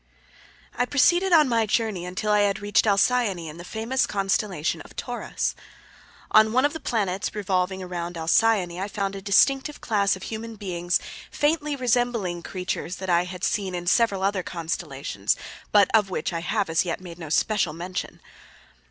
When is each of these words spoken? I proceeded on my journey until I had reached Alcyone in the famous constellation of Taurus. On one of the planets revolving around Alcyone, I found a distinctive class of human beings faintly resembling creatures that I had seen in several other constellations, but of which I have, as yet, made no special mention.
I 0.75 0.87
proceeded 0.87 1.31
on 1.31 1.47
my 1.47 1.67
journey 1.67 2.07
until 2.07 2.31
I 2.31 2.39
had 2.39 2.59
reached 2.59 2.85
Alcyone 2.87 3.37
in 3.47 3.57
the 3.57 3.63
famous 3.63 4.07
constellation 4.07 4.81
of 4.81 4.95
Taurus. 4.95 5.53
On 6.31 6.53
one 6.53 6.65
of 6.65 6.73
the 6.73 6.79
planets 6.79 7.35
revolving 7.35 7.83
around 7.83 8.17
Alcyone, 8.17 8.79
I 8.79 8.87
found 8.87 9.15
a 9.15 9.21
distinctive 9.21 9.79
class 9.79 10.15
of 10.15 10.23
human 10.23 10.55
beings 10.55 10.99
faintly 11.29 11.75
resembling 11.75 12.41
creatures 12.41 12.95
that 12.95 13.11
I 13.11 13.25
had 13.25 13.43
seen 13.43 13.75
in 13.75 13.85
several 13.85 14.23
other 14.23 14.41
constellations, 14.41 15.35
but 15.71 15.87
of 15.93 16.09
which 16.09 16.33
I 16.33 16.39
have, 16.39 16.67
as 16.67 16.83
yet, 16.83 16.99
made 16.99 17.19
no 17.19 17.29
special 17.29 17.71
mention. 17.73 18.21